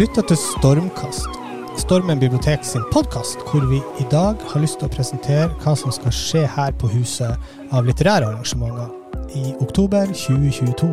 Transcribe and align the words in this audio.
Lytter 0.00 0.22
til 0.24 0.38
Stormkast, 0.40 1.26
Stormen 1.76 2.20
bibliotek 2.22 2.62
sin 2.64 2.84
podkast, 2.92 3.42
hvor 3.50 3.66
vi 3.68 3.82
i 4.00 4.06
dag 4.08 4.38
har 4.48 4.62
lyst 4.62 4.78
til 4.80 4.88
å 4.88 4.92
presentere 4.94 5.50
hva 5.60 5.74
som 5.76 5.92
skal 5.92 6.14
skje 6.16 6.44
her 6.48 6.72
på 6.80 6.88
huset 6.88 7.36
av 7.68 7.84
litterære 7.84 8.30
arrangementer 8.30 8.88
i 9.36 9.52
oktober 9.60 10.08
2022. 10.16 10.88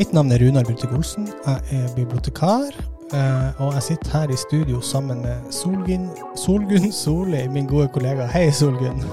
Mitt 0.00 0.14
navn 0.16 0.34
er 0.34 0.42
Runar 0.42 0.66
Bruttig 0.66 0.90
Olsen. 0.96 1.28
Jeg 1.46 1.62
er 1.78 1.94
bibliotekar. 1.94 2.74
eh, 3.12 3.62
Og 3.62 3.74
jeg 3.74 3.82
sitter 3.82 4.10
her 4.10 4.30
i 4.30 4.36
studio 4.36 4.80
sammen 4.80 5.22
med 5.22 5.52
Solgunn, 5.52 6.10
Solgunn 6.34 6.92
Solli, 6.92 7.46
min 7.48 7.66
gode 7.66 7.88
kollega. 7.94 8.26
Hei, 8.26 8.50
Solgunn. 8.50 9.04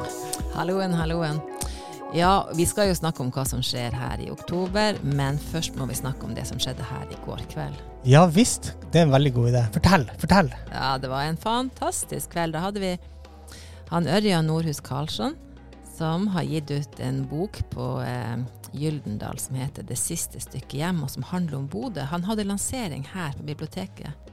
Halloen, 0.55 0.93
halloen. 0.93 1.37
Ja, 2.16 2.47
vi 2.55 2.63
skal 2.63 2.88
jo 2.88 2.95
snakke 2.95 3.20
om 3.20 3.29
hva 3.35 3.43
som 3.43 3.59
skjer 3.66 3.91
her 3.91 4.21
i 4.23 4.29
oktober, 4.31 4.95
men 5.03 5.35
først 5.52 5.75
må 5.75 5.89
vi 5.89 5.98
snakke 5.98 6.23
om 6.23 6.31
det 6.38 6.45
som 6.48 6.59
skjedde 6.61 6.85
her 6.88 7.03
i 7.11 7.17
går 7.25 7.41
kveld. 7.52 7.81
Ja 8.07 8.21
visst, 8.31 8.71
det 8.93 9.02
er 9.02 9.09
en 9.09 9.11
veldig 9.11 9.34
god 9.35 9.49
idé. 9.49 9.63
Fortell, 9.75 10.05
fortell. 10.21 10.51
Ja, 10.71 10.93
det 11.03 11.12
var 11.12 11.27
en 11.27 11.39
fantastisk 11.41 12.31
kveld. 12.31 12.55
Da 12.55 12.63
hadde 12.63 12.84
vi 12.84 12.93
han 13.91 14.07
Ørjan 14.07 14.48
Nordhus 14.48 14.79
Karlsson, 14.79 15.35
som 15.98 16.29
har 16.31 16.48
gitt 16.48 16.71
ut 16.71 17.03
en 17.03 17.25
bok 17.27 17.59
på 17.73 17.89
eh, 18.05 18.39
Gyldendal 18.71 19.39
som 19.39 19.59
heter 19.59 19.84
'Det 19.84 19.98
siste 19.99 20.39
stykket 20.39 20.79
hjem', 20.79 21.03
og 21.03 21.12
som 21.12 21.23
handler 21.23 21.57
om 21.57 21.67
Bodø. 21.67 22.01
Han 22.01 22.23
hadde 22.23 22.48
lansering 22.48 23.03
her 23.03 23.35
på 23.35 23.43
biblioteket. 23.43 24.26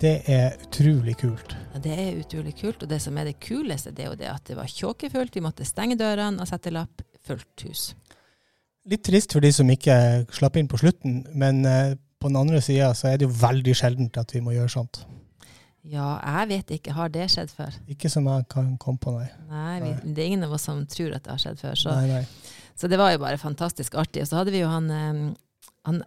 Det 0.00 0.14
er 0.32 0.54
utrolig 0.64 1.12
kult. 1.20 1.52
Ja, 1.74 1.80
det 1.84 1.92
er 1.92 2.20
utrolig 2.22 2.54
kult, 2.56 2.82
og 2.82 2.88
det 2.88 3.02
som 3.04 3.18
er 3.20 3.28
det 3.28 3.36
kuleste, 3.44 3.92
det 3.92 4.06
er 4.06 4.08
jo 4.08 4.16
det 4.16 4.30
at 4.32 4.46
det 4.48 4.56
var 4.56 4.70
tjåkefullt. 4.72 5.34
Vi 5.36 5.42
måtte 5.44 5.66
stenge 5.68 5.98
dørene 6.00 6.40
og 6.40 6.48
sette 6.48 6.72
lapp. 6.72 7.02
Fullt 7.20 7.66
hus. 7.68 7.82
Litt 8.88 9.02
trist 9.04 9.34
for 9.36 9.44
de 9.44 9.50
som 9.52 9.68
ikke 9.68 9.94
slapp 10.32 10.56
inn 10.56 10.70
på 10.70 10.80
slutten, 10.80 11.18
men 11.36 11.60
eh, 11.68 11.98
på 12.16 12.30
den 12.30 12.38
andre 12.40 12.62
sida 12.64 12.94
så 12.96 13.10
er 13.10 13.20
det 13.20 13.28
jo 13.28 13.34
veldig 13.42 13.74
sjeldent 13.76 14.16
at 14.16 14.32
vi 14.32 14.40
må 14.44 14.54
gjøre 14.56 14.72
sånt. 14.72 15.02
Ja, 15.84 16.14
jeg 16.40 16.48
vet 16.50 16.72
ikke. 16.76 16.94
Har 16.96 17.12
det 17.12 17.26
skjedd 17.32 17.52
før? 17.52 17.76
Ikke 17.92 18.08
som 18.12 18.28
jeg 18.28 18.46
kan 18.52 18.72
komme 18.80 19.00
på, 19.00 19.12
nei. 19.16 19.28
Nei, 19.52 19.76
vi, 19.84 19.92
det 20.14 20.24
er 20.24 20.32
ingen 20.32 20.48
av 20.48 20.56
oss 20.56 20.64
som 20.68 20.80
tror 20.88 21.12
at 21.16 21.24
det 21.26 21.32
har 21.32 21.42
skjedd 21.44 21.60
før. 21.60 21.76
Så, 21.80 21.92
nei, 21.96 22.20
nei. 22.20 22.64
så 22.76 22.88
det 22.88 22.98
var 23.00 23.12
jo 23.12 23.20
bare 23.20 23.40
fantastisk 23.40 24.00
artig. 24.00 24.24
Og 24.24 24.32
så 24.32 24.40
hadde 24.40 24.56
vi 24.56 24.60
jo 24.64 24.72
han, 24.72 24.88
eh, 24.96 25.22
han 25.88 26.02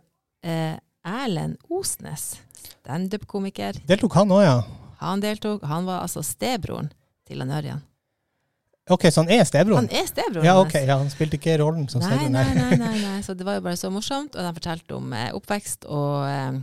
eh, 0.45 0.81
Erlend 1.04 1.58
Osnes, 1.70 2.38
standup-komiker. 2.64 3.80
Deltok 3.88 4.16
han 4.20 4.32
òg, 4.32 4.44
ja? 4.46 4.59
Han 5.04 5.23
deltok. 5.23 5.64
Han 5.68 5.88
var 5.88 6.04
altså 6.06 6.23
stebroren 6.23 6.92
til 7.28 7.44
han 7.44 7.52
Ørjan. 7.52 7.82
Ok, 8.92 9.06
så 9.12 9.23
han 9.23 9.32
er 9.32 9.45
stebroren? 9.48 9.86
Han 9.88 9.95
er 9.95 10.08
stebroren 10.10 10.44
Ja, 10.48 10.58
ok, 10.60 10.73
ja, 10.84 10.98
han 11.00 11.12
spilte 11.12 11.38
ikke 11.40 11.56
rollen 11.62 11.86
som 11.92 12.04
stebroren? 12.04 12.36
nei, 12.36 12.50
nei, 12.58 12.76
nei, 12.80 12.94
nei. 13.06 13.18
Så 13.23 13.36
det 13.40 13.48
var 13.48 13.60
jo 13.60 13.64
bare 13.64 13.80
så 13.80 13.92
morsomt. 13.94 14.36
Og 14.36 14.44
de 14.44 14.54
fortalte 14.60 14.95
om 14.98 15.14
eh, 15.16 15.30
oppvekst, 15.36 15.88
og 15.92 16.28
eh, 16.28 16.60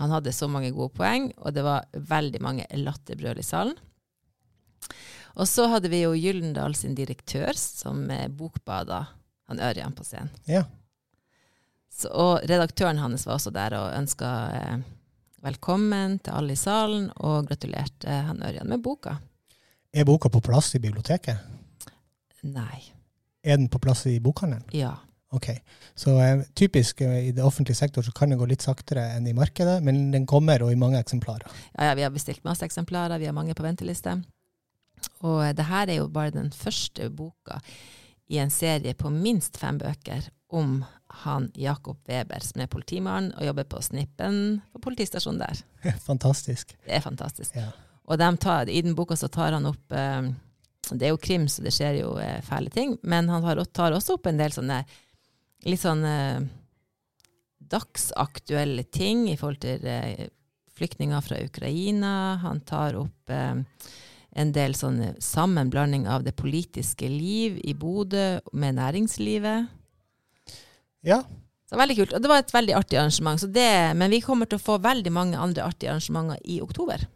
han 0.00 0.14
hadde 0.16 0.32
så 0.36 0.48
mange 0.50 0.72
gode 0.76 0.92
poeng, 0.96 1.30
og 1.40 1.56
det 1.56 1.64
var 1.64 1.88
veldig 1.92 2.40
mange 2.44 2.68
latterbrøl 2.80 3.40
i 3.40 3.46
salen. 3.46 3.76
Og 5.34 5.48
så 5.50 5.66
hadde 5.72 5.90
vi 5.90 6.04
jo 6.04 6.12
Gyllendal 6.14 6.76
sin 6.78 6.94
direktør 6.96 7.56
som 7.58 8.04
eh, 8.12 8.28
bokbada 8.28 9.06
han 9.50 9.60
Ørjan 9.60 9.96
på 9.96 10.04
scenen. 10.06 10.32
Ja. 10.48 10.64
Så, 11.94 12.10
og 12.10 12.42
redaktøren 12.48 12.98
hans 12.98 13.26
var 13.28 13.36
også 13.36 13.52
der 13.54 13.76
og 13.78 13.92
ønska 13.94 14.30
eh, 14.58 14.78
velkommen 15.44 16.18
til 16.24 16.34
alle 16.34 16.56
i 16.56 16.58
salen, 16.58 17.06
og 17.22 17.46
gratulerte 17.48 18.10
eh, 18.10 18.24
han 18.26 18.42
Ørjan 18.42 18.70
med 18.70 18.82
boka. 18.82 19.18
Er 19.94 20.06
boka 20.08 20.30
på 20.32 20.42
plass 20.42 20.74
i 20.74 20.82
biblioteket? 20.82 21.38
Nei. 22.42 22.82
Er 23.44 23.60
den 23.60 23.68
på 23.70 23.78
plass 23.78 24.06
i 24.10 24.18
bokhandelen? 24.20 24.66
Ja. 24.74 24.96
Ok. 25.34 25.52
Så 25.94 26.16
eh, 26.20 26.42
typisk 26.54 27.00
eh, 27.00 27.28
i 27.28 27.32
det 27.32 27.44
offentlige 27.44 27.78
sektor 27.78 28.02
så 28.02 28.12
kan 28.12 28.30
det 28.30 28.40
gå 28.40 28.48
litt 28.50 28.64
saktere 28.64 29.06
enn 29.14 29.26
i 29.30 29.36
markedet, 29.36 29.80
men 29.84 30.08
den 30.14 30.26
kommer 30.26 30.62
og 30.66 30.72
i 30.72 30.78
mange 30.78 30.98
eksemplarer. 30.98 31.46
Ja, 31.76 31.90
ja, 31.90 31.94
vi 31.98 32.06
har 32.06 32.14
bestilt 32.14 32.44
masse 32.46 32.66
eksemplarer, 32.66 33.20
vi 33.22 33.30
har 33.30 33.36
mange 33.36 33.54
på 33.54 33.66
venteliste. 33.66 34.16
Og 35.22 35.44
eh, 35.44 35.54
det 35.54 35.68
her 35.70 35.90
er 35.90 36.00
jo 36.02 36.10
bare 36.10 36.34
den 36.34 36.50
første 36.54 37.10
boka 37.10 37.60
i 38.32 38.40
en 38.40 38.50
serie 38.50 38.94
på 38.96 39.10
minst 39.12 39.58
fem 39.60 39.78
bøker 39.78 40.30
om 40.54 40.78
han 41.22 41.50
Jakob 41.54 41.98
Weber, 42.08 42.42
som 42.44 42.62
er 42.64 42.70
politimann 42.70 43.30
og 43.36 43.46
jobber 43.46 43.68
på 43.70 43.82
Snippen 43.84 44.60
på 44.72 44.82
politistasjonen 44.88 45.42
der. 45.42 45.62
Fantastisk. 46.08 46.74
Det 46.84 46.98
er 46.98 47.04
fantastisk. 47.04 47.54
Ja. 47.56 47.70
Og 48.04 48.18
de 48.20 48.30
tar, 48.40 48.68
i 48.68 48.82
den 48.84 48.96
boka 48.96 49.16
så 49.16 49.30
tar 49.32 49.54
han 49.56 49.66
opp 49.70 49.92
eh, 49.96 50.26
Det 50.90 51.06
er 51.06 51.14
jo 51.14 51.20
krim, 51.20 51.46
så 51.48 51.64
det 51.64 51.72
skjer 51.72 52.02
jo 52.02 52.16
eh, 52.20 52.42
fæle 52.44 52.72
ting, 52.72 52.98
men 53.02 53.30
han 53.32 53.44
tar, 53.44 53.62
tar 53.72 53.96
også 53.96 54.18
opp 54.18 54.28
en 54.28 54.40
del 54.40 54.52
sånne 54.52 54.82
litt 55.64 55.80
sånn 55.80 56.04
eh, 56.04 56.40
dagsaktuelle 57.72 58.84
ting 58.92 59.28
i 59.30 59.36
forhold 59.40 59.62
til 59.64 59.86
eh, 59.88 60.26
flyktninger 60.74 61.22
fra 61.24 61.40
Ukraina. 61.44 62.14
Han 62.42 62.60
tar 62.66 62.98
opp 63.00 63.32
eh, 63.32 63.62
en 64.34 64.52
del 64.54 64.74
sånn 64.76 65.00
sammenblanding 65.22 66.08
av 66.10 66.26
det 66.26 66.34
politiske 66.36 67.08
liv 67.08 67.60
i 67.62 67.74
Bodø 67.78 68.42
med 68.52 68.80
næringslivet. 68.80 69.70
Ja, 71.04 71.22
Så 71.70 71.78
veldig 71.80 71.96
kult. 71.96 72.12
Og 72.12 72.22
det 72.22 72.28
var 72.28 72.42
et 72.42 72.52
veldig 72.54 72.74
artig 72.76 72.98
arrangement. 73.00 73.40
Så 73.40 73.48
det, 73.48 73.68
men 73.96 74.12
vi 74.12 74.20
kommer 74.20 74.46
til 74.46 74.58
å 74.60 74.62
få 74.62 74.76
veldig 74.84 75.10
mange 75.12 75.38
andre 75.40 75.64
artige 75.64 75.90
arrangementer 75.90 76.38
i 76.44 76.60
oktober. 76.62 77.06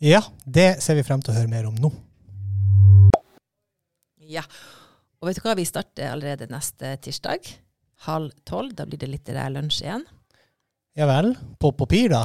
ja, 0.00 0.22
det 0.44 0.82
ser 0.82 0.96
vi 0.96 1.04
frem 1.04 1.22
til 1.22 1.32
å 1.32 1.36
høre 1.36 1.48
mer 1.48 1.68
om 1.68 1.76
nå. 1.80 1.90
Ja. 4.26 4.42
Og 5.20 5.28
vet 5.28 5.38
du 5.38 5.44
hva, 5.44 5.54
vi 5.56 5.66
starter 5.68 6.10
allerede 6.12 6.48
neste 6.50 6.96
tirsdag. 7.04 7.46
Halv 8.08 8.32
tolv. 8.44 8.74
Da 8.76 8.86
blir 8.88 9.00
det 9.00 9.08
litterær 9.12 9.52
lunsj 9.54 9.84
igjen. 9.84 10.04
Ja 10.96 11.06
vel. 11.08 11.34
På 11.60 11.72
papir, 11.76 12.10
da? 12.12 12.24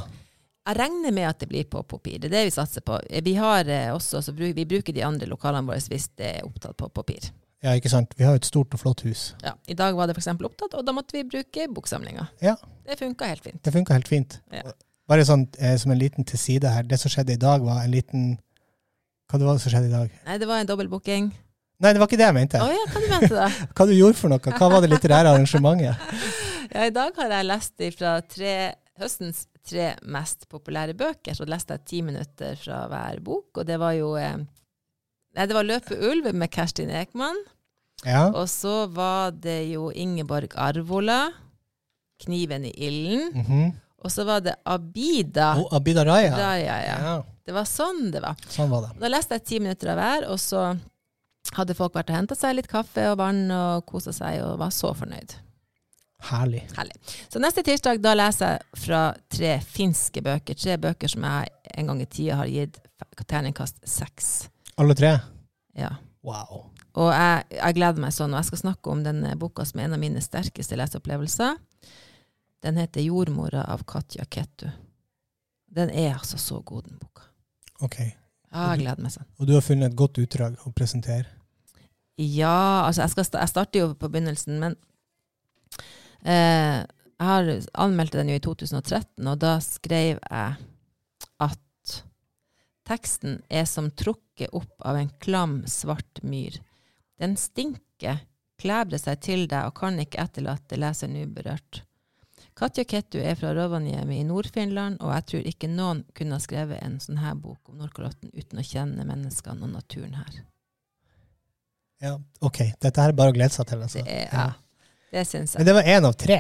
Jeg 0.68 0.78
regner 0.78 1.14
med 1.16 1.28
at 1.28 1.40
det 1.42 1.50
blir 1.52 1.68
på 1.70 1.84
papir. 1.84 2.20
Det 2.22 2.30
er 2.30 2.36
det 2.38 2.48
vi 2.48 2.56
satser 2.56 2.84
på. 2.86 3.00
Vi 3.26 3.36
har 3.36 3.68
eh, 3.68 3.92
også, 3.94 4.22
vi 4.38 4.66
bruker 4.66 4.94
de 4.94 5.04
andre 5.04 5.28
lokalene 5.30 5.68
våre 5.68 5.82
hvis 5.92 6.10
det 6.20 6.36
er 6.38 6.46
opptatt 6.48 6.78
på 6.78 6.90
papir. 6.94 7.32
Ja, 7.62 7.76
ikke 7.78 7.92
sant. 7.94 8.14
Vi 8.18 8.26
har 8.26 8.34
jo 8.34 8.42
et 8.42 8.48
stort 8.50 8.74
og 8.74 8.82
flott 8.82 9.04
hus. 9.06 9.32
Ja. 9.46 9.54
I 9.70 9.76
dag 9.78 9.94
var 9.98 10.10
det 10.10 10.16
f.eks. 10.18 10.32
opptatt, 10.34 10.74
og 10.80 10.86
da 10.86 10.94
måtte 10.98 11.14
vi 11.14 11.22
bruke 11.30 11.68
boksamlinga. 11.70 12.26
Ja. 12.42 12.56
Det 12.88 12.98
funka 12.98 13.28
helt 13.30 13.46
fint. 13.46 13.62
Det 13.62 13.74
funka 13.76 13.94
helt 13.94 14.10
fint. 14.10 14.40
Ja. 14.54 14.74
Bare 15.12 15.26
sånn 15.28 15.46
eh, 15.60 15.76
som 15.78 15.94
en 15.94 16.00
liten 16.02 16.26
til 16.26 16.42
side 16.42 16.72
her. 16.74 16.88
Det 16.90 16.98
som 17.02 17.14
skjedde 17.14 17.36
i 17.36 17.42
dag, 17.42 17.62
var 17.66 17.84
en 17.84 17.94
liten 17.94 18.34
Hva 19.30 19.40
det 19.40 19.48
var 19.48 19.56
det 19.60 19.64
som 19.64 19.74
skjedde 19.74 19.92
i 19.92 19.94
dag? 19.94 20.16
Nei, 20.26 20.38
det 20.42 20.48
var 20.50 20.64
en 20.64 20.70
dobbeltbooking. 20.72 21.30
Nei, 21.82 21.92
det 21.94 22.02
var 22.02 22.10
ikke 22.10 22.20
det 22.20 22.28
jeg 22.28 22.38
mente. 22.38 22.62
Oh, 22.62 22.72
ja, 22.74 22.88
hva 22.94 23.02
du 23.02 23.08
mente 23.10 23.34
da? 23.34 23.48
Hva 23.78 23.88
du 23.90 23.94
gjorde 23.96 24.18
for 24.20 24.34
noe? 24.34 24.54
Hva 24.58 24.68
var 24.74 24.84
det 24.84 24.92
litterære 24.92 25.36
arrangementet? 25.36 26.02
Ja, 26.72 26.86
I 26.88 26.94
dag 26.96 27.18
har 27.20 27.34
jeg 27.36 27.44
lest 27.50 27.82
fra 27.98 28.12
tre, 28.24 28.52
høstens 29.02 29.42
tre 29.68 29.90
mest 30.08 30.46
populære 30.48 30.94
bøker. 30.96 31.36
Så 31.36 31.44
leste 31.50 31.76
jeg 31.76 31.84
ti 31.90 31.98
minutter 32.08 32.56
fra 32.62 32.86
hver 32.88 33.20
bok, 33.26 33.50
og 33.60 33.68
det 33.68 33.76
var 33.82 33.92
jo 33.98 34.14
eh, 34.16 34.38
Nei, 35.36 35.46
det 35.48 35.56
var 35.56 35.64
'Løpe 35.64 35.96
ulv' 35.96 36.34
med 36.34 36.52
Kerstin 36.52 36.90
Ekman. 36.90 37.38
Ja. 38.06 38.28
Og 38.36 38.50
så 38.50 38.88
var 38.92 39.32
det 39.32 39.72
jo 39.72 39.92
Ingeborg 39.96 40.52
Arvola, 40.56 41.32
'Kniven 42.20 42.66
i 42.66 42.74
ilden'. 42.90 43.34
Mhm. 43.36 43.74
Og 44.04 44.10
så 44.12 44.26
var 44.26 44.40
det 44.42 44.56
Abida. 44.66 45.56
Oh, 45.58 45.76
Abida 45.76 46.04
Raja. 46.06 46.32
Raja, 46.34 46.78
ja. 46.82 46.98
Ja, 47.04 47.24
Det 47.46 47.54
var 47.54 47.64
sånn 47.66 48.12
det 48.12 48.22
var. 48.22 48.36
sånn 48.50 48.70
var 48.70 48.82
det. 48.88 49.00
Da 49.00 49.08
leste 49.08 49.36
jeg 49.38 49.44
ti 49.46 49.60
minutter 49.60 49.90
av 49.92 49.98
hver, 49.98 50.28
og 50.30 50.40
så 50.40 50.80
hadde 51.54 51.76
folk 51.76 51.94
vært 51.94 52.10
og 52.10 52.16
henta 52.16 52.36
seg 52.36 52.56
litt 52.56 52.68
kaffe 52.68 53.12
og 53.12 53.18
vann 53.18 53.52
og 53.52 53.86
kosa 53.86 54.12
seg 54.12 54.42
og 54.44 54.58
var 54.60 54.70
så 54.70 54.94
fornøyd. 54.96 55.36
Herlig. 56.22 56.62
Herlig. 56.78 56.94
Så 57.30 57.40
neste 57.42 57.64
tirsdag 57.64 58.02
da 58.02 58.14
leser 58.14 58.58
jeg 58.58 58.62
fra 58.86 59.14
tre 59.30 59.60
finske 59.60 60.22
bøker. 60.22 60.54
Tre 60.56 60.78
bøker 60.78 61.10
som 61.10 61.24
jeg 61.24 61.50
en 61.78 61.88
gang 61.88 62.02
i 62.02 62.06
tida 62.06 62.36
har 62.36 62.46
gitt 62.48 62.78
terningkast 63.28 63.82
seks. 63.86 64.50
Alle 64.82 64.96
tre? 64.98 65.20
Ja. 65.78 65.92
Wow. 66.26 66.64
Og 66.98 67.10
jeg, 67.14 67.44
jeg 67.54 67.76
gleder 67.78 68.02
meg 68.02 68.14
sånn, 68.16 68.34
og 68.34 68.42
jeg 68.42 68.50
skal 68.50 68.62
snakke 68.64 68.90
om 68.90 69.04
denne 69.06 69.36
boka 69.40 69.66
som 69.68 69.80
er 69.80 69.88
en 69.88 69.98
av 69.98 70.02
mine 70.02 70.24
sterkeste 70.24 70.78
leseopplevelser. 70.80 71.60
Den 72.66 72.80
heter 72.82 73.02
'Jordmora' 73.02 73.68
av 73.70 73.84
Katja 73.90 74.26
Kettu. 74.26 74.70
Den 75.72 75.90
er 75.90 76.16
altså 76.16 76.38
så 76.42 76.60
god, 76.66 76.90
den 76.90 76.98
boka. 76.98 77.30
Ok. 77.82 78.00
Ja, 78.52 78.72
jeg 78.74 78.82
gleder 78.82 79.06
meg 79.06 79.14
sånn. 79.14 79.30
Og 79.40 79.48
du 79.48 79.54
har 79.54 79.64
funnet 79.66 79.92
et 79.92 79.98
godt 79.98 80.18
utdrag 80.22 80.58
å 80.66 80.74
presentere? 80.76 81.30
Ja, 82.18 82.84
altså 82.88 83.06
jeg, 83.06 83.14
skal, 83.14 83.30
jeg 83.40 83.50
starter 83.54 83.80
jo 83.80 83.94
på 83.98 84.10
begynnelsen, 84.12 84.60
men 84.62 84.76
eh, 86.26 86.82
jeg 86.82 87.30
har 87.30 87.54
anmeldte 87.86 88.20
den 88.20 88.34
jo 88.34 88.42
i 88.42 88.44
2013, 88.44 89.30
og 89.30 89.38
da 89.42 89.56
skrev 89.64 90.18
jeg 90.18 90.58
at 91.42 91.96
teksten 92.90 93.40
er 93.50 93.66
som 93.70 93.90
trukket 93.94 94.31
opp 94.50 94.82
av 94.88 94.98
en 94.98 95.10
klam, 95.22 95.62
svart 95.68 96.22
myr. 96.24 96.58
Den 97.22 97.38
stinker, 97.38 98.24
klebrer 98.62 99.02
seg 99.02 99.22
til 99.22 99.48
deg 99.50 99.70
og 99.70 99.78
kan 99.78 100.00
ikke 100.02 100.22
etterlate 100.24 100.80
leseren 100.80 101.20
uberørt. 101.22 101.84
Katja 102.58 102.84
Kettu 102.86 103.20
er 103.24 103.38
fra 103.40 103.54
Rovaniemi 103.56 104.20
i 104.20 104.26
Nord-Finland, 104.28 105.00
og 105.02 105.14
jeg 105.16 105.28
tror 105.30 105.48
ikke 105.50 105.70
noen 105.72 106.04
kunne 106.18 106.36
ha 106.36 106.44
skrevet 106.44 106.82
en 106.84 107.00
sånn 107.02 107.22
her 107.22 107.38
bok 107.40 107.72
om 107.72 107.80
Nordkalotten 107.80 108.34
uten 108.36 108.60
å 108.60 108.66
kjenne 108.66 109.06
menneskene 109.08 109.66
og 109.66 109.72
naturen 109.76 110.18
her. 110.20 110.42
Ja, 112.02 112.16
ok. 112.42 112.60
Dette 112.82 113.02
her 113.02 113.14
er 113.14 113.18
bare 113.18 113.32
å 113.32 113.38
glede 113.38 113.54
seg 113.54 113.70
til. 113.70 113.82
Altså. 113.86 114.02
Det 114.04 114.18
er, 114.26 114.30
ja, 114.34 114.92
det 115.14 115.26
syns 115.30 115.54
jeg. 115.54 115.62
Men 115.62 115.70
det 115.70 115.78
var 115.78 115.90
én 115.96 116.08
av 116.10 116.18
tre. 116.18 116.40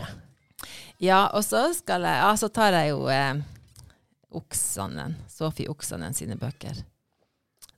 Ja, 1.01 1.21
og 1.33 1.45
så 1.45 1.63
skal 1.74 2.06
jeg 2.06 2.21
Ja, 2.21 2.31
så 2.38 2.50
tar 2.53 2.75
jeg 2.77 2.92
jo 2.92 3.06
eh, 3.09 3.42
Oksanen. 4.38 5.15
Sofie 5.30 5.69
Oksanen 5.71 6.18
sine 6.18 6.38
bøker. 6.39 6.81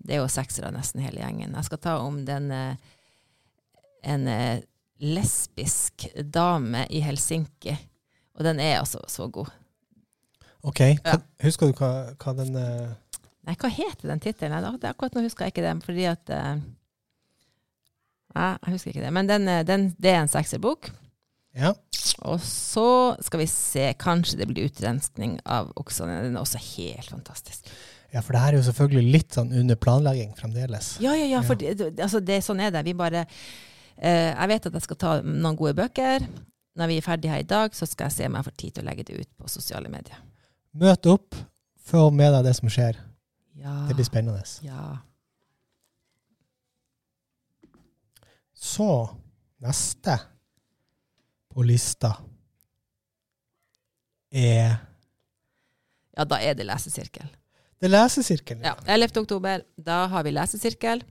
Det 0.03 0.17
er 0.17 0.21
jo 0.21 0.31
seksere 0.31 0.71
nesten 0.75 1.03
hele 1.03 1.21
gjengen. 1.23 1.55
Jeg 1.55 1.67
skal 1.69 1.81
ta 1.83 1.97
om 2.03 2.21
den 2.27 2.51
eh, 2.51 2.94
en 4.03 4.27
eh, 4.27 4.63
lesbisk 5.03 6.07
dame 6.15 6.85
i 6.91 7.01
Helsinki. 7.03 7.75
Og 8.38 8.44
den 8.47 8.59
er 8.59 8.79
altså 8.81 9.01
så 9.07 9.27
god. 9.31 9.51
OK. 10.63 10.79
Ja. 10.79 11.17
Husker 11.44 11.69
du 11.69 11.79
hva, 11.79 11.91
hva 12.19 12.35
den 12.38 12.55
uh... 12.55 12.91
Nei, 13.44 13.55
hva 13.59 13.69
heter 13.71 14.07
den 14.07 14.21
tittelen? 14.23 14.63
Akkurat 14.88 15.15
nå 15.15 15.25
husker 15.25 15.45
jeg 15.45 15.55
ikke 15.55 15.65
den, 15.65 15.83
fordi 15.83 16.07
at 16.09 16.31
uh... 16.31 16.56
Nei, 18.33 18.51
jeg 18.65 18.75
husker 18.75 18.94
ikke 18.94 19.06
det. 19.06 19.13
Men 19.15 19.29
den, 19.29 19.49
den, 19.67 19.89
det 20.01 20.13
er 20.13 20.23
en 20.23 20.31
sekserbok. 20.31 20.89
Ja. 21.53 21.73
Og 22.25 22.39
så 22.41 23.13
skal 23.21 23.44
vi 23.44 23.49
se, 23.51 23.85
kanskje 23.99 24.39
det 24.39 24.47
blir 24.49 24.69
utrenskning 24.71 25.38
av 25.45 25.69
Oksanen. 25.79 26.23
Den 26.25 26.39
er 26.39 26.45
også 26.45 26.61
helt 26.63 27.11
fantastisk. 27.11 27.69
Ja, 28.13 28.21
for 28.21 28.36
det 28.36 28.42
her 28.44 28.54
er 28.54 28.60
jo 28.60 28.65
selvfølgelig 28.68 29.12
litt 29.15 29.33
sånn 29.36 29.51
under 29.57 29.75
planlegging 29.81 30.33
fremdeles. 30.38 30.94
Ja, 31.01 31.15
ja, 31.18 31.25
ja, 31.31 31.42
for 31.42 31.56
det, 31.60 31.71
det- 31.80 32.00
altså 32.06 32.19
det, 32.21 32.39
sånn 32.45 32.62
er 32.62 32.69
det. 32.75 32.83
Vi 32.86 32.94
bare 32.94 33.24
eh, 33.98 34.33
Jeg 34.36 34.48
vet 34.51 34.65
at 34.69 34.74
jeg 34.77 34.81
skal 34.86 35.00
ta 35.01 35.13
noen 35.21 35.56
gode 35.57 35.74
bøker. 35.81 36.27
Når 36.77 36.88
vi 36.89 36.98
er 36.98 37.06
ferdige 37.06 37.30
her 37.33 37.42
i 37.42 37.50
dag, 37.50 37.74
så 37.77 37.86
skal 37.89 38.07
jeg 38.10 38.15
se 38.15 38.25
om 38.30 38.36
jeg 38.38 38.45
får 38.48 38.56
tid 38.57 38.74
til 38.75 38.83
å 38.83 38.88
legge 38.89 39.04
det 39.10 39.19
ut 39.21 39.30
på 39.38 39.50
sosiale 39.50 39.89
medier. 39.94 40.18
Møt 40.74 41.06
opp, 41.10 41.36
få 41.86 42.07
med 42.13 42.33
deg 42.33 42.45
det 42.48 42.56
som 42.57 42.69
skjer. 42.69 42.98
Ja. 43.62 43.74
Det 43.89 43.94
blir 44.00 44.06
spennende. 44.07 44.42
Ja. 44.66 44.98
Så 48.54 48.88
neste 49.62 50.16
på 51.54 51.63
lista 51.66 52.16
er 54.33 54.75
ja, 56.18 56.25
da 56.30 56.38
er 56.42 56.54
det 56.57 56.66
lesesirkel. 56.69 57.30
Det 57.83 57.89
er 57.89 57.97
lesesirkelen. 57.97 58.63
Ja, 58.63 58.77
11. 58.88 59.18
oktober, 59.25 59.63
da 59.75 60.06
har 60.07 60.24
vi 60.24 60.31
lesesirkel. 60.31 61.01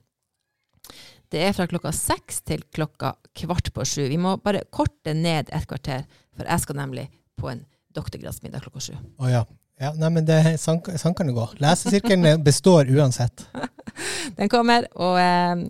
Det 1.28 1.40
er 1.44 1.52
fra 1.52 1.66
klokka 1.68 1.90
seks 1.92 2.38
til 2.48 2.62
klokka 2.72 3.10
kvart 3.36 3.68
på 3.76 3.84
sju. 3.84 4.06
Vi 4.08 4.16
må 4.16 4.38
bare 4.40 4.62
korte 4.72 5.12
ned 5.12 5.50
et 5.52 5.66
kvarter, 5.68 6.06
for 6.32 6.48
jeg 6.48 6.62
skal 6.62 6.78
nemlig 6.80 7.10
på 7.36 7.50
en 7.52 7.60
doktorgradsmiddag 7.92 8.64
klokka 8.64 8.80
sju. 8.86 8.94
Å 9.20 9.28
ja. 9.28 9.42
ja. 9.84 9.90
Nei, 10.00 10.10
men 10.14 10.24
det 10.24 10.38
sånn, 10.62 10.80
sånn 10.96 11.16
kan 11.18 11.28
det 11.28 11.34
gå. 11.36 11.44
Lesesirkelen 11.60 12.40
består 12.44 12.88
uansett. 12.88 13.44
Den 14.38 14.48
kommer, 14.48 14.88
og 14.96 15.20
eh, 15.20 15.66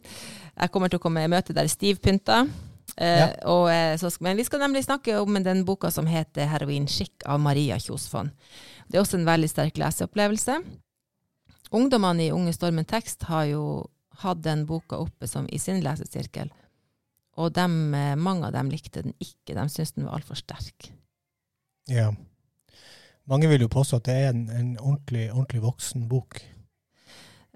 jeg 0.53 0.71
kommer 0.71 0.93
til 0.93 1.03
å 1.03 1.05
komme 1.09 1.27
i 1.27 1.33
møte 1.35 1.57
der 1.57 1.67
stivpynta. 1.71 2.45
Eh, 2.95 3.19
Ja. 3.25 3.27
og, 3.51 3.67
eh, 3.75 3.97
så 3.99 4.13
men 4.23 4.39
vi 4.39 4.47
skal 4.47 4.63
nemlig 4.63 4.85
snakke 4.87 5.19
om 5.19 5.43
den 5.43 5.65
boka 5.67 5.91
som 5.91 6.07
heter 6.07 6.47
'Heroinskikk' 6.47 7.27
av 7.27 7.41
Maria 7.43 7.79
Kjosfond. 7.83 8.31
Det 8.87 8.99
er 8.99 9.03
også 9.03 9.19
en 9.19 9.27
veldig 9.27 9.51
sterk 9.51 9.83
leseopplevelse. 9.83 10.61
Ungdommene 11.73 12.27
i 12.27 12.33
Unge 12.33 12.53
Stormen 12.53 12.85
Tekst 12.85 13.25
har 13.31 13.47
jo 13.49 13.63
hatt 14.23 14.43
den 14.45 14.67
boka 14.69 14.99
oppe 15.01 15.29
som 15.29 15.49
i 15.49 15.59
sin 15.59 15.81
lesesirkel, 15.85 16.51
og 17.41 17.55
dem, 17.57 17.95
eh, 17.95 18.17
mange 18.17 18.47
av 18.47 18.53
dem 18.53 18.69
likte 18.71 19.03
den 19.03 19.15
ikke. 19.19 19.55
De 19.55 19.65
syntes 19.69 19.95
den 19.97 20.05
var 20.05 20.19
altfor 20.19 20.37
sterk. 20.37 20.91
Ja. 21.89 22.13
Mange 23.25 23.49
vil 23.49 23.65
jo 23.65 23.71
påstå 23.73 24.03
at 24.03 24.09
det 24.11 24.17
er 24.19 24.29
en, 24.35 24.49
en 24.51 24.73
ordentlig, 24.79 25.31
ordentlig 25.33 25.63
voksen 25.63 26.09
bok. 26.11 26.43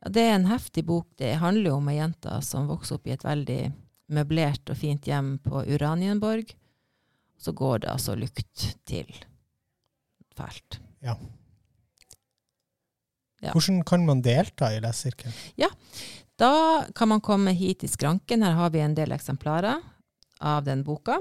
Ja, 0.01 0.13
det 0.15 0.23
er 0.23 0.35
en 0.39 0.49
heftig 0.49 0.87
bok. 0.87 1.11
Det 1.19 1.37
handler 1.43 1.73
jo 1.73 1.79
om 1.81 1.91
ei 1.93 1.99
jente 1.99 2.41
som 2.47 2.71
vokser 2.71 2.97
opp 2.97 3.07
i 3.11 3.15
et 3.17 3.27
veldig 3.27 3.61
møblert 4.17 4.71
og 4.71 4.79
fint 4.79 5.09
hjem 5.11 5.37
på 5.45 5.65
Uranienborg. 5.67 6.55
Så 7.37 7.53
går 7.53 7.85
det 7.85 7.93
altså 7.93 8.15
lukt 8.17 8.69
til 8.89 9.11
fælt. 10.37 10.81
Ja. 11.05 11.19
Hvordan 13.43 13.83
kan 13.85 14.07
man 14.07 14.23
delta 14.25 14.73
i 14.73 14.81
lesesirkelen? 14.81 15.35
Ja, 15.61 15.69
Da 16.37 16.85
kan 16.95 17.09
man 17.09 17.21
komme 17.21 17.51
hit 17.57 17.85
i 17.85 17.89
skranken. 17.89 18.43
Her 18.43 18.53
har 18.53 18.71
vi 18.71 18.81
en 18.85 18.95
del 18.95 19.13
eksemplarer 19.13 19.81
av 20.41 20.65
den 20.65 20.83
boka. 20.85 21.17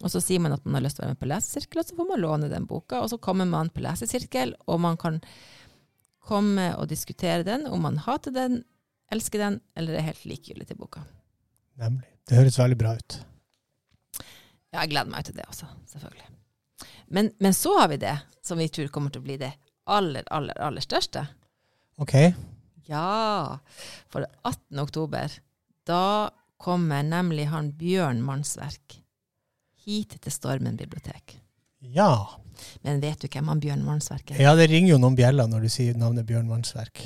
Og 0.00 0.10
så 0.10 0.22
sier 0.24 0.40
man 0.40 0.54
at 0.56 0.64
man 0.64 0.78
har 0.78 0.86
lyst 0.86 0.96
til 0.96 1.04
å 1.04 1.06
være 1.06 1.14
med 1.14 1.20
på 1.20 1.28
lesesirkel, 1.28 1.80
og 1.82 1.86
så 1.86 1.96
får 1.98 2.08
man 2.08 2.22
låne 2.22 2.48
den 2.50 2.64
boka. 2.66 3.02
Og 3.04 3.10
så 3.12 3.18
kommer 3.20 3.44
man 3.46 3.68
på 3.70 3.84
lesesirkel, 3.84 4.54
og 4.66 4.80
man 4.80 4.96
kan 4.96 5.20
komme 6.24 6.70
og 6.80 6.88
diskutere 6.88 7.44
den, 7.44 7.66
om 7.68 7.84
man 7.84 8.00
hater 8.00 8.32
den, 8.32 8.62
elsker 9.12 9.38
den, 9.38 9.60
eller 9.76 9.98
er 10.00 10.08
helt 10.08 10.24
likegyldig 10.24 10.66
til 10.70 10.80
boka. 10.80 11.04
Nemlig. 11.78 12.08
Det 12.24 12.40
høres 12.40 12.58
veldig 12.58 12.80
bra 12.80 12.96
ut. 12.96 13.18
Ja, 14.72 14.80
jeg 14.80 14.94
gleder 14.94 15.12
meg 15.12 15.28
til 15.28 15.36
det 15.36 15.44
også, 15.46 15.68
selvfølgelig. 15.92 16.30
Men, 17.14 17.30
men 17.38 17.52
så 17.54 17.76
har 17.78 17.92
vi 17.92 18.00
det 18.00 18.16
som 18.42 18.58
vi 18.58 18.70
tror 18.72 18.88
kommer 18.90 19.12
til 19.12 19.20
å 19.20 19.28
bli 19.28 19.36
det 19.44 19.52
aller, 19.84 20.24
aller, 20.32 20.56
aller 20.58 20.82
største. 20.82 21.26
OK. 22.00 22.14
Ja, 22.88 23.58
for 24.12 24.26
18. 24.44 24.78
oktober, 24.82 25.32
da 25.88 26.30
kommer 26.60 27.02
nemlig 27.06 27.46
han 27.52 27.70
Bjørn 27.78 28.20
Mannsverk 28.24 28.98
hit 29.84 30.16
til 30.24 30.32
Stormen 30.32 30.76
bibliotek. 30.80 31.36
Ja. 31.84 32.10
Men 32.84 33.00
vet 33.02 33.20
du 33.20 33.28
hvem 33.28 33.48
han 33.52 33.60
Bjørn 33.60 33.82
Mannsverk 33.84 34.30
er? 34.32 34.40
ja, 34.40 34.54
det 34.56 34.70
ringer 34.70 34.94
jo 34.94 35.00
noen 35.02 35.16
bjeller 35.18 35.48
når 35.50 35.66
du 35.66 35.72
sier 35.72 35.96
navnet 36.00 36.26
Bjørn 36.28 36.48
Mannsverk. 36.48 37.02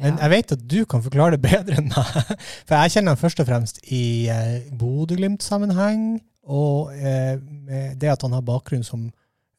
Men 0.00 0.16
Ja. 0.16 0.22
jeg 0.26 0.30
vet 0.32 0.52
at 0.56 0.62
du 0.68 0.84
kan 0.90 1.02
forklare 1.04 1.36
det 1.36 1.42
bedre 1.50 1.76
enn 1.78 1.90
meg. 1.92 2.38
For 2.66 2.74
jeg 2.80 2.94
kjenner 2.96 3.14
han 3.14 3.20
først 3.20 3.40
og 3.44 3.46
fremst 3.48 3.80
i 3.94 4.26
eh, 4.32 4.64
Bodø-Glimt-sammenheng, 4.74 6.20
og 6.44 6.90
eh, 6.96 7.36
med 7.40 8.00
det 8.02 8.10
at 8.12 8.22
han 8.26 8.34
har 8.36 8.42
bakgrunn 8.44 8.82
som 8.84 9.06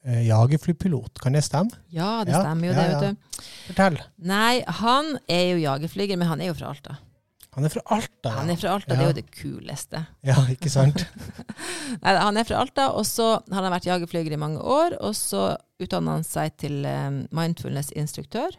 jagerflypilot. 0.05 1.19
Kan 1.23 1.33
det 1.33 1.41
stemme? 1.45 1.73
Ja, 1.93 2.23
det 2.27 2.35
stemmer 2.37 2.69
jo 2.69 2.75
det, 2.77 2.85
vet 2.91 3.01
du. 3.17 3.41
Fortell. 3.71 3.97
Nei, 4.29 4.61
han 4.81 5.15
er 5.31 5.43
jo 5.53 5.57
jagerflyger, 5.63 6.19
men 6.21 6.29
han 6.29 6.41
er 6.45 6.51
jo 6.51 6.57
fra 6.59 6.69
Alta. 6.75 6.97
Han 7.55 7.63
er 7.63 7.71
fra 7.71 7.81
Alta. 7.95 8.31
Han 8.35 8.49
er 8.51 8.57
fra 8.59 8.73
Alta, 8.75 8.91
Ja. 8.91 8.95
det 8.99 9.03
er 9.05 9.11
jo 9.13 9.17
det 9.21 9.29
kuleste. 9.31 10.01
Ja, 10.27 10.35
ikke 10.51 10.69
sant? 10.69 11.05
Nei, 12.03 12.13
han 12.19 12.37
er 12.37 12.43
fra 12.47 12.59
Alta, 12.59 12.89
og 12.99 13.05
så 13.07 13.29
har 13.39 13.63
han 13.63 13.71
vært 13.71 13.87
jagerflyger 13.87 14.35
i 14.35 14.39
mange 14.41 14.59
år. 14.59 14.97
Og 14.99 15.15
så 15.15 15.53
utdanna 15.79 16.17
han 16.17 16.27
seg 16.27 16.57
til 16.59 16.83
eh, 16.85 17.21
mindfulness-instruktør. 17.31 18.57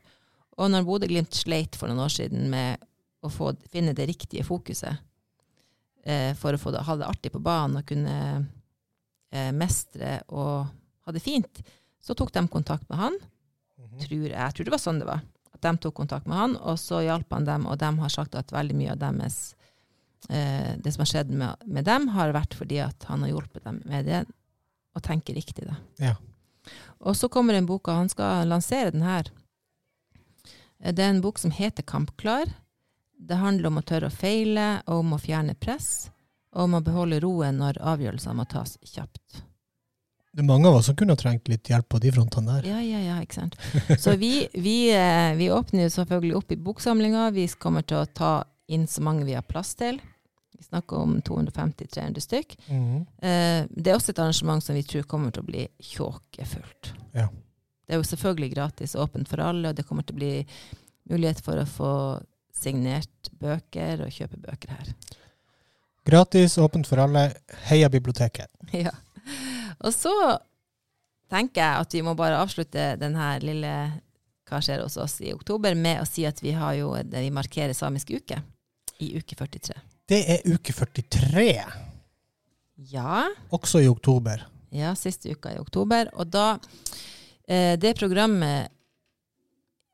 Og 0.56 0.70
når 0.72 0.86
Bodø-Glimt 0.88 1.36
sleit 1.36 1.76
for 1.76 1.92
noen 1.92 2.00
år 2.06 2.14
siden 2.16 2.48
med 2.50 2.80
å 3.20 3.28
få, 3.32 3.52
finne 3.72 3.92
det 3.96 4.08
riktige 4.08 4.44
fokuset 4.48 4.96
eh, 6.08 6.32
for 6.40 6.56
å 6.56 6.60
få 6.60 6.72
det, 6.72 6.84
ha 6.88 6.96
det 6.96 7.08
artig 7.10 7.32
på 7.34 7.42
banen 7.44 7.82
og 7.82 7.86
kunne 7.88 8.16
eh, 9.32 9.52
mestre 9.52 10.22
og 10.32 10.70
ha 11.06 11.12
det 11.14 11.22
fint, 11.24 11.62
så 12.02 12.14
tok 12.18 12.32
de 12.34 12.44
kontakt 12.50 12.88
med 12.90 12.98
han. 12.98 13.16
Mhm. 13.78 13.98
Tror 14.02 14.22
jeg, 14.26 14.34
jeg 14.36 14.54
tror 14.54 14.64
det 14.68 14.74
var 14.74 14.82
sånn 14.82 14.98
det 15.02 15.08
var. 15.08 15.22
At 15.56 15.62
de 15.64 15.72
tok 15.80 15.94
kontakt 15.96 16.26
med 16.28 16.36
han, 16.36 16.56
og 16.60 16.76
så 16.78 17.00
hjalp 17.06 17.30
han 17.32 17.46
dem, 17.48 17.66
og 17.66 17.78
de 17.80 17.90
har 18.02 18.12
sagt 18.12 18.34
at 18.36 18.52
veldig 18.52 18.74
mye 18.76 18.92
av 18.92 18.98
deres 19.00 19.54
eh, 20.28 20.74
det 20.82 20.92
som 20.92 21.00
har 21.04 21.10
skjedd 21.12 21.30
med, 21.32 21.62
med 21.66 21.86
dem, 21.88 22.08
har 22.12 22.34
vært 22.36 22.54
fordi 22.58 22.80
at 22.84 23.06
han 23.08 23.22
har 23.24 23.30
hjulpet 23.32 23.64
dem 23.64 23.80
med 23.88 24.04
det, 24.10 24.24
å 24.96 25.00
tenke 25.04 25.34
riktig. 25.36 25.66
Da. 25.68 25.76
Ja. 26.00 26.14
Og 27.00 27.16
så 27.16 27.28
kommer 27.32 27.54
en 27.54 27.66
bok, 27.68 27.88
og 27.88 28.02
han 28.02 28.08
skal 28.12 28.48
lansere 28.48 28.90
den 28.94 29.04
her. 29.06 29.30
Eh, 30.80 30.92
Det 30.92 31.04
er 31.04 31.10
en 31.14 31.20
bok 31.24 31.38
som 31.38 31.50
heter 31.50 31.82
Kampklar. 31.82 32.52
Det 33.18 33.36
handler 33.40 33.66
om 33.70 33.78
å 33.80 33.84
tørre 33.86 34.10
å 34.10 34.12
feile, 34.12 34.82
og 34.86 35.00
om 35.04 35.14
å 35.16 35.20
fjerne 35.20 35.54
press, 35.56 36.10
og 36.52 36.64
om 36.68 36.74
å 36.78 36.84
beholde 36.84 37.20
roen 37.24 37.56
når 37.60 37.80
avgjørelser 37.80 38.34
må 38.36 38.44
tas 38.48 38.76
kjapt. 38.84 39.42
Det 40.36 40.42
er 40.42 40.48
mange 40.50 40.68
av 40.68 40.74
oss 40.76 40.90
som 40.90 40.96
kunne 40.98 41.14
trengt 41.16 41.48
litt 41.48 41.70
hjelp 41.70 41.86
på 41.88 41.98
de 42.02 42.10
frontene 42.12 42.58
der. 42.58 42.66
Ja, 42.68 42.80
ja, 42.84 42.98
ja, 43.00 43.14
ikke 43.24 43.38
sant. 43.38 43.54
Så 44.02 44.12
vi, 44.20 44.44
vi, 44.52 44.74
eh, 44.92 45.30
vi 45.38 45.46
åpner 45.54 45.86
jo 45.86 45.92
selvfølgelig 45.94 46.34
opp 46.36 46.52
i 46.52 46.58
boksamlinga. 46.60 47.30
Vi 47.32 47.46
kommer 47.56 47.86
til 47.88 48.02
å 48.02 48.10
ta 48.12 48.32
inn 48.68 48.84
så 48.90 49.00
mange 49.06 49.24
vi 49.24 49.32
har 49.32 49.46
plass 49.48 49.72
til. 49.80 49.96
Vi 50.58 50.64
snakker 50.66 51.00
om 51.00 51.14
250-300 51.24 52.20
stykk. 52.20 52.52
Mm. 52.68 53.06
Eh, 53.24 53.64
Det 53.70 53.88
er 53.88 53.96
også 53.96 54.12
et 54.12 54.20
arrangement 54.20 54.64
som 54.64 54.76
vi 54.76 54.84
tror 54.84 55.08
kommer 55.08 55.32
til 55.32 55.40
å 55.44 55.48
bli 55.48 55.64
tjåkefullt. 55.80 56.92
Ja. 57.16 57.30
Det 57.86 57.96
er 57.96 58.02
jo 58.02 58.08
selvfølgelig 58.10 58.52
gratis, 58.52 58.94
og 58.96 59.06
åpent 59.08 59.28
for 59.32 59.40
alle, 59.40 59.70
og 59.72 59.76
det 59.78 59.86
kommer 59.88 60.04
til 60.04 60.16
å 60.16 60.20
bli 60.20 60.32
mulighet 61.08 61.40
for 61.40 61.62
å 61.62 61.64
få 61.70 61.92
signert 62.52 63.32
bøker 63.40 64.04
og 64.04 64.12
kjøpe 64.12 64.40
bøker 64.44 64.76
her. 64.76 64.92
Gratis, 66.06 66.58
åpent 66.62 66.86
for 66.86 67.00
alle. 67.08 67.30
Heia 67.70 67.88
biblioteket. 67.88 68.52
Ja. 68.84 68.92
Og 69.84 69.92
så 69.94 70.12
tenker 71.30 71.60
jeg 71.62 71.84
at 71.84 71.94
vi 71.96 72.02
må 72.06 72.14
bare 72.18 72.38
avslutte 72.40 72.94
denne 73.00 73.32
lille 73.42 73.72
Hva 74.46 74.60
skjer 74.62 74.84
hos 74.84 74.94
oss 75.02 75.16
i 75.26 75.32
oktober 75.34 75.74
med 75.74 75.98
å 76.00 76.06
si 76.06 76.22
at 76.28 76.38
vi 76.42 76.52
har 76.54 76.76
jo 76.78 76.92
vi 77.10 77.30
markerer 77.34 77.74
samisk 77.74 78.12
uke 78.14 78.38
i 79.02 79.10
uke 79.18 79.34
43. 79.36 79.74
Det 80.06 80.20
er 80.36 80.46
uke 80.46 80.72
43, 80.72 81.48
Ja, 82.92 83.24
også 83.50 83.80
i 83.82 83.88
oktober. 83.88 84.44
ja 84.70 84.94
siste 84.94 85.32
uka 85.34 85.52
i 85.52 85.58
oktober. 85.58 86.08
Og 86.14 86.30
da 86.30 86.58
eh, 87.48 87.74
Det 87.76 87.96
programmet 87.98 88.68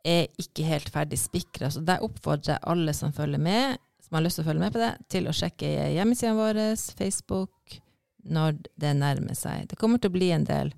er 0.04 0.26
ikke 0.36 0.66
helt 0.66 0.90
ferdig 0.90 1.18
spikra, 1.18 1.70
så 1.70 1.80
der 1.80 2.02
oppfordrer 2.02 2.56
jeg 2.56 2.64
alle 2.66 2.92
som 2.92 3.12
følger 3.14 3.38
med, 3.38 3.78
som 4.02 4.16
har 4.18 4.24
lyst 4.26 4.36
til 4.36 4.44
å 4.44 4.48
følge 4.50 4.64
med 4.64 4.72
på 4.74 4.80
det, 4.82 4.92
til 5.08 5.28
å 5.30 5.34
sjekke 5.34 5.68
hjemmesidene 5.94 6.36
våre, 6.36 6.64
Facebook, 6.98 7.78
når 8.22 8.58
det 8.80 8.96
nærmer 8.96 9.36
seg. 9.38 9.68
Det 9.70 9.78
kommer 9.80 9.98
til 9.98 10.12
å 10.12 10.16
bli 10.16 10.30
en 10.34 10.46
del 10.48 10.72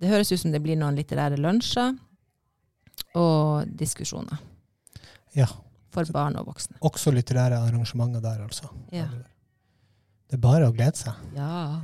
det 0.00 0.10
høres 0.10 0.32
ut 0.32 0.40
som 0.42 0.52
det 0.52 0.60
blir 0.64 0.76
noen 0.76 0.96
litterære 0.98 1.38
lunsjer 1.40 1.94
og 3.16 3.70
diskusjoner. 3.80 4.42
Ja. 5.36 5.48
For 5.92 6.08
barn 6.12 6.36
og 6.36 6.50
voksne. 6.50 6.76
Også 6.84 7.12
litterære 7.14 7.56
arrangementer 7.64 8.20
der, 8.20 8.42
altså. 8.44 8.68
Ja. 8.92 9.06
Det 10.26 10.36
er 10.36 10.42
bare 10.42 10.68
å 10.68 10.74
glede 10.74 10.98
seg. 11.00 11.16
Ja. 11.36 11.80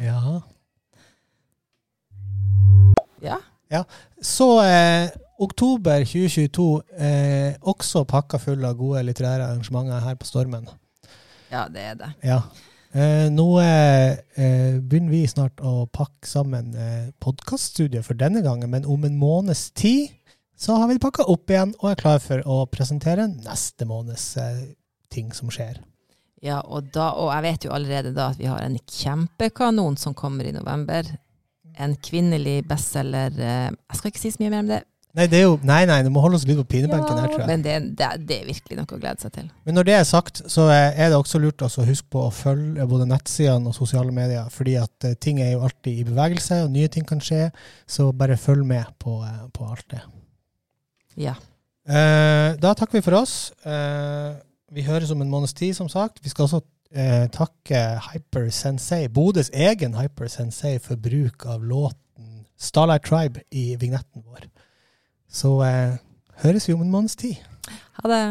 Ja. 3.22 3.38
ja. 3.72 3.82
Så 4.20 4.48
eh, 4.66 5.08
oktober 5.40 6.04
2022, 6.04 6.66
eh, 6.98 7.54
også 7.72 8.04
pakka 8.08 8.40
full 8.42 8.68
av 8.68 8.76
gode 8.80 9.06
litterære 9.08 9.48
arrangementer 9.48 10.04
her 10.04 10.20
på 10.20 10.28
Stormen. 10.28 10.68
Ja, 11.52 11.64
det 11.72 11.86
er 11.94 11.96
det. 12.02 12.12
Ja. 12.28 12.42
Eh, 12.92 13.28
nå 13.32 13.46
eh, 13.62 14.76
begynner 14.84 15.14
vi 15.14 15.22
snart 15.30 15.62
å 15.64 15.86
pakke 15.88 16.28
sammen 16.28 16.74
eh, 16.76 17.06
podkaststudioet 17.24 18.04
for 18.04 18.18
denne 18.20 18.42
gangen, 18.44 18.68
men 18.68 18.84
om 18.84 19.06
en 19.08 19.16
måneds 19.16 19.70
tid 19.72 20.10
så 20.60 20.76
har 20.76 20.90
vi 20.90 21.00
pakka 21.00 21.24
opp 21.32 21.50
igjen 21.50 21.72
og 21.80 21.88
er 21.88 22.02
klar 22.02 22.20
for 22.20 22.44
å 22.44 22.58
presentere 22.68 23.24
neste 23.32 23.88
måneds 23.88 24.26
eh, 24.36 24.60
ting 25.12 25.32
som 25.32 25.48
skjer. 25.52 25.80
Ja, 26.44 26.60
og, 26.66 26.90
da, 26.92 27.14
og 27.16 27.32
jeg 27.32 27.46
vet 27.46 27.64
jo 27.64 27.72
allerede 27.72 28.12
da 28.12 28.28
at 28.34 28.40
vi 28.40 28.50
har 28.50 28.60
en 28.60 28.76
kjempekanon 28.76 29.96
som 29.96 30.12
kommer 30.18 30.44
i 30.44 30.52
november. 30.52 31.06
En 31.80 31.96
kvinnelig 31.96 32.60
bestselger. 32.68 33.38
eh, 33.40 33.68
Jeg 33.72 33.98
skal 33.98 34.12
ikke 34.12 34.20
si 34.26 34.34
så 34.36 34.44
mye 34.44 34.52
mer 34.52 34.66
om 34.66 34.72
det. 34.74 34.82
Nei, 35.12 35.26
det 35.28 35.42
er 35.42 35.42
jo, 35.44 35.56
nei, 35.68 35.82
nei, 35.84 35.98
du 36.06 36.08
må 36.08 36.22
holde 36.24 36.38
oss 36.38 36.46
litt 36.48 36.56
på 36.56 36.64
pinebenken 36.72 37.18
her, 37.20 37.28
tror 37.28 37.42
jeg. 37.42 37.48
Men 37.50 37.64
det, 37.64 37.74
det, 37.98 38.06
det 38.24 38.36
er 38.38 38.46
virkelig 38.48 38.78
noe 38.78 38.96
å 38.96 39.00
glede 39.02 39.20
seg 39.20 39.34
til. 39.34 39.50
Men 39.68 39.76
når 39.76 39.88
det 39.88 39.96
er 39.98 40.06
sagt, 40.08 40.40
så 40.48 40.70
er 40.72 41.10
det 41.12 41.18
også 41.18 41.40
lurt 41.42 41.64
å 41.66 41.68
huske 41.68 42.08
på 42.14 42.22
å 42.24 42.32
følge 42.32 42.86
både 42.88 43.10
nettsidene 43.10 43.68
og 43.68 43.76
sosiale 43.76 44.14
medier, 44.16 44.48
fordi 44.54 44.78
at 44.80 45.08
eh, 45.08 45.18
ting 45.20 45.42
er 45.44 45.52
jo 45.52 45.66
alltid 45.68 46.00
i 46.00 46.06
bevegelse, 46.08 46.62
og 46.64 46.72
nye 46.72 46.88
ting 46.92 47.04
kan 47.08 47.20
skje. 47.20 47.50
Så 47.84 48.08
bare 48.16 48.40
følg 48.40 48.64
med 48.70 48.88
på, 49.04 49.18
eh, 49.28 49.42
på 49.52 49.68
alt 49.68 49.84
det. 49.92 50.00
Ja. 51.20 51.36
Eh, 51.82 52.54
da 52.62 52.72
takker 52.72 52.96
vi 52.96 53.04
for 53.04 53.20
oss. 53.20 53.36
Eh, 53.68 54.32
vi 54.72 54.86
høres 54.86 55.12
om 55.12 55.20
en 55.20 55.32
måneds 55.32 55.52
tid, 55.52 55.74
som 55.76 55.92
sagt. 55.92 56.22
Vi 56.24 56.32
skal 56.32 56.46
også 56.46 56.62
eh, 56.94 57.26
takke 57.36 57.82
Hyper 58.08 58.48
Sensei, 58.48 59.04
Bodøs 59.12 59.52
egen 59.52 59.98
Hyper 60.00 60.32
Sensei, 60.32 60.78
for 60.80 60.96
bruk 60.96 61.44
av 61.52 61.60
låten 61.60 62.46
Starlight 62.56 63.04
Tribe 63.04 63.44
i 63.50 63.74
vignetten 63.76 64.24
vår. 64.24 64.48
Så 65.32 65.54
eh, 65.64 65.96
høres 66.44 66.68
vi 66.68 66.74
om 66.76 66.82
en 66.84 66.90
måneds 66.90 67.16
tid. 67.16 67.34
Ha 68.02 68.08
det. 68.08 68.22